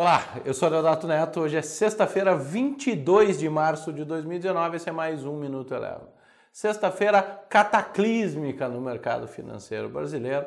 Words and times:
Olá, 0.00 0.40
eu 0.46 0.54
sou 0.54 0.70
Deodato 0.70 1.06
Neto. 1.06 1.40
Hoje 1.40 1.58
é 1.58 1.60
sexta-feira, 1.60 2.34
22 2.34 3.38
de 3.38 3.50
março 3.50 3.92
de 3.92 4.02
2019. 4.02 4.76
Esse 4.76 4.88
é 4.88 4.92
mais 4.92 5.26
um 5.26 5.36
Minuto 5.36 5.74
Eleva. 5.74 6.08
Sexta-feira 6.50 7.20
cataclísmica 7.22 8.66
no 8.66 8.80
mercado 8.80 9.28
financeiro 9.28 9.90
brasileiro, 9.90 10.46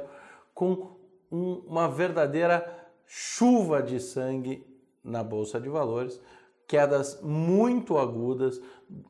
com 0.56 0.98
um, 1.32 1.62
uma 1.68 1.88
verdadeira 1.88 2.68
chuva 3.06 3.84
de 3.84 4.00
sangue 4.00 4.66
na 5.04 5.24
Bolsa 5.24 5.62
de 5.62 5.70
Valores, 5.70 6.20
quedas 6.68 7.22
muito 7.22 8.00
agudas, 8.00 8.60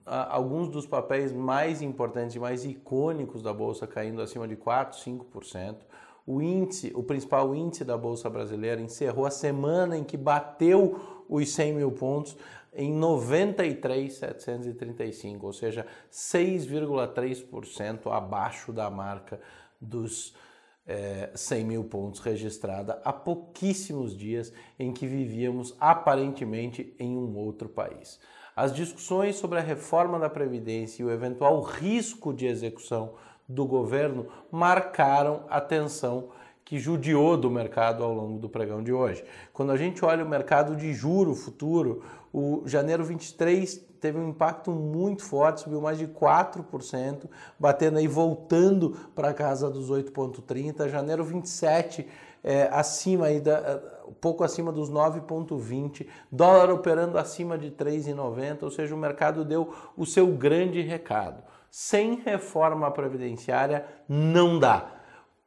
alguns 0.06 0.68
dos 0.68 0.86
papéis 0.86 1.32
mais 1.32 1.82
importantes 1.82 2.36
e 2.36 2.40
mais 2.40 2.66
icônicos 2.66 3.42
da 3.42 3.54
Bolsa 3.54 3.88
caindo 3.88 4.22
acima 4.22 4.46
de 4.46 4.58
4, 4.58 5.00
5%. 5.00 5.78
O 6.26 6.42
índice, 6.42 6.94
o 6.96 7.04
principal 7.04 7.54
índice 7.54 7.84
da 7.84 7.98
Bolsa 7.98 8.30
Brasileira, 8.30 8.80
encerrou 8.80 9.26
a 9.26 9.32
semana 9.32 9.98
em 9.98 10.04
que 10.04 10.16
bateu 10.16 11.26
os 11.28 11.54
100 11.54 11.74
mil 11.74 11.92
pontos 11.92 12.38
em 12.74 12.94
93,735, 12.94 15.46
ou 15.46 15.54
seja, 15.54 15.86
6,3% 16.12 18.12
abaixo 18.12 18.74
da 18.74 18.90
marca 18.90 19.40
dos 19.80 20.34
é, 20.86 21.32
100 21.34 21.66
mil 21.66 21.86
pontos 21.86 22.20
registrada 22.20 23.02
há 23.04 23.14
pouquíssimos 23.14 24.18
dias 24.18 24.52
em 24.78 24.92
que 24.92 25.08
vivíamos 25.08 25.74
aparentemente 25.80 26.94
em 27.00 27.18
um 27.18 27.38
outro 27.38 27.70
país. 27.70 28.20
As 28.56 28.72
discussões 28.74 29.36
sobre 29.36 29.60
a 29.60 29.62
reforma 29.62 30.20
da 30.20 30.30
Previdência 30.30 31.02
e 31.02 31.06
o 31.06 31.12
eventual 31.12 31.62
risco 31.62 32.34
de 32.34 32.46
execução 32.46 33.14
do 33.54 33.66
governo 33.66 34.28
marcaram 34.52 35.44
a 35.50 35.62
tensão 35.62 36.30
que 36.66 36.80
judiou 36.80 37.38
do 37.38 37.52
mercado 37.52 38.04
ao 38.04 38.14
longo 38.14 38.40
do 38.40 38.50
pregão 38.50 38.82
de 38.82 38.92
hoje. 38.92 39.24
Quando 39.52 39.72
a 39.72 39.78
gente 39.78 40.04
olha 40.04 40.26
o 40.26 40.30
mercado 40.30 40.76
de 40.76 40.94
juro 40.94 41.36
futuro, 41.36 42.04
o 42.34 42.64
janeiro 42.66 43.04
23 43.04 43.76
teve 44.00 44.18
um 44.18 44.30
impacto 44.30 44.72
muito 44.72 45.24
forte, 45.24 45.62
subiu 45.62 45.80
mais 45.80 45.98
de 45.98 46.08
4%, 46.08 47.30
batendo 47.60 48.00
aí, 48.00 48.08
voltando 48.08 48.98
para 49.14 49.34
casa 49.34 49.70
dos 49.70 49.92
8,30. 49.92 50.90
Janeiro 50.90 51.24
27 51.24 52.08
é, 52.44 52.70
acima 52.72 53.28
aí 53.28 53.40
da, 53.40 53.82
pouco 54.20 54.44
acima 54.44 54.72
dos 54.72 54.90
9,20, 54.90 56.08
dólar 56.32 56.70
operando 56.72 57.18
acima 57.18 57.58
de 57.58 57.72
3,90, 57.72 58.64
ou 58.64 58.72
seja, 58.72 58.96
o 58.96 58.98
mercado 58.98 59.46
deu 59.46 59.74
o 59.96 60.06
seu 60.06 60.28
grande 60.28 60.82
recado 60.82 61.44
sem 61.76 62.22
reforma 62.24 62.92
previdenciária 62.92 63.84
não 64.08 64.60
dá. 64.60 64.92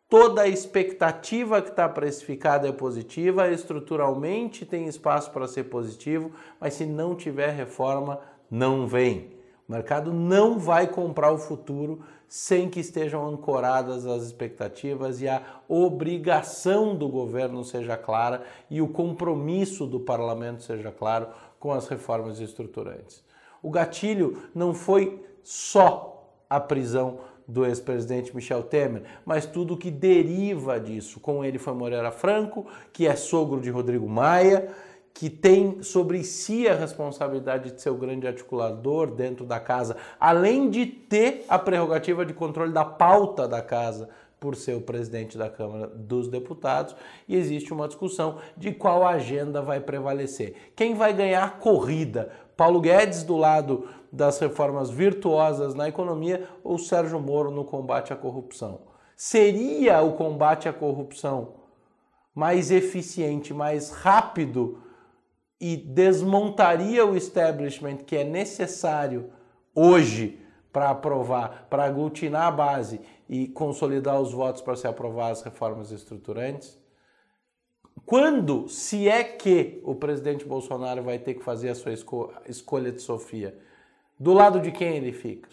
Toda 0.09 0.43
a 0.43 0.49
expectativa 0.49 1.63
que 1.63 1.69
está 1.69 1.89
precificada 1.89 2.67
é 2.67 2.73
positiva, 2.73 3.49
estruturalmente 3.49 4.67
tem 4.67 4.89
espaço 4.89 5.31
para 5.31 5.47
ser 5.47 5.65
positivo, 5.71 6.33
mas 6.61 6.75
se 6.75 6.85
não 6.85 7.15
tiver 7.15 7.51
reforma, 7.51 8.19
não 8.51 8.89
vem. 8.89 9.37
O 9.69 9.73
mercado 9.73 10.13
não 10.13 10.59
vai 10.59 10.89
comprar 10.89 11.31
o 11.31 11.39
futuro 11.39 12.03
sem 12.27 12.69
que 12.69 12.81
estejam 12.81 13.25
ancoradas 13.29 14.05
as 14.05 14.25
expectativas 14.25 15.23
e 15.23 15.29
a 15.29 15.41
obrigação 15.69 16.97
do 16.97 17.09
governo 17.09 17.63
seja 17.63 17.97
clara 17.97 18.43
e 18.69 18.83
o 18.83 18.89
compromisso 18.89 19.87
do 19.87 20.01
parlamento 20.01 20.65
seja 20.65 20.91
claro 20.91 21.29
com 21.61 21.71
as 21.71 21.87
reformas 21.87 22.41
estruturantes. 22.41 23.25
O 23.63 23.71
gatilho 23.71 24.43
não 24.53 24.75
foi 24.75 25.25
só 25.41 26.16
a 26.49 26.61
prisão 26.61 27.21
do 27.47 27.65
ex-presidente 27.65 28.35
Michel 28.35 28.63
Temer, 28.63 29.03
mas 29.25 29.47
tudo 29.47 29.77
que 29.77 29.91
deriva 29.91 30.81
disso. 30.81 31.21
Com 31.21 31.45
ele 31.45 31.59
foi 31.59 31.75
Moreira 31.75 32.11
Franco, 32.11 32.67
que 32.93 33.07
é 33.07 33.15
sogro 33.15 33.61
de 33.61 33.71
Rodrigo 33.71 34.09
Maia, 34.09 34.69
que 35.15 35.31
tem 35.31 35.83
sobre 35.83 36.23
si 36.25 36.69
a 36.69 36.75
responsabilidade 36.75 37.73
de 37.73 37.81
ser 37.81 37.89
o 37.91 37.97
grande 37.97 38.27
articulador 38.27 39.11
dentro 39.11 39.47
da 39.47 39.59
casa, 39.59 39.97
além 40.21 40.69
de 40.69 40.85
ter 40.85 41.45
a 41.49 41.59
prerrogativa 41.59 42.27
de 42.27 42.35
controle 42.35 42.73
da 42.73 42.85
pauta 42.85 43.49
da 43.49 43.63
casa 43.63 44.11
por 44.39 44.55
ser 44.55 44.75
o 44.75 44.81
presidente 44.81 45.39
da 45.39 45.49
Câmara 45.49 45.87
dos 45.87 46.29
Deputados, 46.29 46.95
e 47.27 47.37
existe 47.37 47.73
uma 47.73 47.89
discussão 47.89 48.39
de 48.57 48.73
qual 48.73 49.07
agenda 49.07 49.63
vai 49.63 49.81
prevalecer. 49.81 50.73
Quem 50.77 50.95
vai 50.95 51.13
ganhar 51.13 51.45
a 51.45 51.51
corrida? 51.51 52.31
Paulo 52.57 52.81
Guedes 52.81 53.23
do 53.23 53.37
lado 53.37 53.89
das 54.13 54.39
reformas 54.39 54.91
virtuosas 54.91 55.75
na 55.75 55.89
economia 55.89 56.49
ou 56.63 56.79
Sérgio 56.79 57.21
Moro 57.21 57.51
no 57.51 57.65
combate 57.65 58.13
à 58.13 58.17
corrupção? 58.17 58.81
Seria 59.17 60.03
o 60.03 60.13
combate 60.13 60.69
à 60.69 60.73
corrupção 60.73 61.55
mais 62.35 62.71
eficiente, 62.71 63.55
mais 63.55 63.91
rápido 63.91 64.83
e 65.59 65.77
desmontaria 65.77 67.07
o 67.07 67.17
establishment 67.17 67.97
que 67.97 68.17
é 68.17 68.25
necessário 68.25 69.31
hoje 69.75 70.46
para 70.77 70.91
aprovar, 70.91 71.69
para 71.71 71.85
aglutinar 71.85 72.49
a 72.49 72.51
base 72.51 73.01
e 73.31 73.49
consolidar 73.49 74.21
os 74.21 74.31
votos 74.31 74.61
para 74.61 74.77
se 74.77 74.87
aprovar 74.87 75.31
as 75.31 75.41
reformas 75.41 75.91
estruturantes? 75.91 76.79
Quando, 78.05 78.69
se 78.69 79.09
é 79.09 79.25
que 79.25 79.81
o 79.83 79.95
presidente 79.95 80.45
Bolsonaro 80.45 81.03
vai 81.03 81.19
ter 81.19 81.33
que 81.33 81.43
fazer 81.43 81.71
a 81.71 81.75
sua 81.75 81.95
esco 81.95 82.31
escolha 82.47 82.93
de 82.93 83.01
Sofia? 83.01 83.59
Do 84.21 84.35
lado 84.35 84.61
de 84.61 84.71
quem 84.71 84.97
ele 84.97 85.15
fica? 85.15 85.49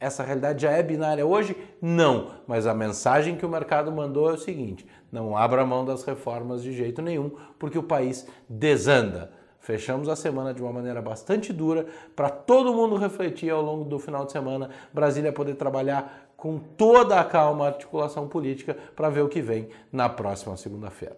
Essa 0.00 0.22
realidade 0.22 0.62
já 0.62 0.70
é 0.70 0.82
binária 0.82 1.26
hoje? 1.26 1.54
Não, 1.78 2.30
mas 2.46 2.66
a 2.66 2.72
mensagem 2.72 3.36
que 3.36 3.44
o 3.44 3.50
mercado 3.50 3.92
mandou 3.92 4.30
é 4.30 4.32
o 4.32 4.38
seguinte: 4.38 4.86
não 5.12 5.36
abra 5.36 5.66
mão 5.66 5.84
das 5.84 6.02
reformas 6.02 6.62
de 6.62 6.72
jeito 6.72 7.02
nenhum, 7.02 7.30
porque 7.58 7.78
o 7.78 7.82
país 7.82 8.26
desanda. 8.48 9.43
Fechamos 9.64 10.10
a 10.10 10.14
semana 10.14 10.52
de 10.52 10.60
uma 10.60 10.70
maneira 10.70 11.00
bastante 11.00 11.50
dura 11.50 11.86
para 12.14 12.28
todo 12.28 12.74
mundo 12.74 12.96
refletir 12.96 13.48
ao 13.48 13.62
longo 13.62 13.86
do 13.86 13.98
final 13.98 14.26
de 14.26 14.32
semana, 14.32 14.68
Brasília 14.92 15.32
poder 15.32 15.54
trabalhar 15.54 16.28
com 16.36 16.58
toda 16.58 17.18
a 17.18 17.24
calma, 17.24 17.68
articulação 17.68 18.28
política 18.28 18.76
para 18.94 19.08
ver 19.08 19.22
o 19.22 19.28
que 19.28 19.40
vem 19.40 19.70
na 19.90 20.06
próxima 20.06 20.54
segunda-feira. 20.58 21.16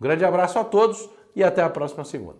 Um 0.00 0.04
grande 0.04 0.24
abraço 0.24 0.60
a 0.60 0.64
todos 0.64 1.10
e 1.34 1.42
até 1.42 1.60
a 1.60 1.68
próxima 1.68 2.04
segunda. 2.04 2.38